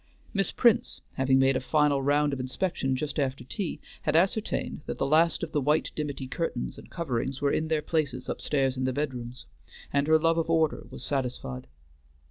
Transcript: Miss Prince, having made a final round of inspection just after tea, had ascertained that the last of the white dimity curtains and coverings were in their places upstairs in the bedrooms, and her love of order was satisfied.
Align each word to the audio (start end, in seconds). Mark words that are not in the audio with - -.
Miss 0.33 0.51
Prince, 0.51 1.01
having 1.13 1.37
made 1.37 1.55
a 1.55 1.59
final 1.59 2.01
round 2.01 2.33
of 2.33 2.39
inspection 2.39 2.95
just 2.95 3.19
after 3.19 3.43
tea, 3.43 3.79
had 4.01 4.15
ascertained 4.15 4.81
that 4.87 4.97
the 4.97 5.05
last 5.05 5.43
of 5.43 5.51
the 5.51 5.61
white 5.61 5.91
dimity 5.95 6.25
curtains 6.27 6.79
and 6.79 6.89
coverings 6.89 7.39
were 7.39 7.51
in 7.51 7.67
their 7.67 7.83
places 7.83 8.27
upstairs 8.27 8.75
in 8.75 8.85
the 8.85 8.93
bedrooms, 8.93 9.45
and 9.93 10.07
her 10.07 10.17
love 10.17 10.39
of 10.39 10.49
order 10.49 10.87
was 10.89 11.03
satisfied. 11.03 11.67